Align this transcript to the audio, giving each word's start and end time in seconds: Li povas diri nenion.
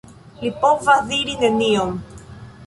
Li 0.45 0.49
povas 0.63 1.03
diri 1.11 1.35
nenion. 1.43 1.93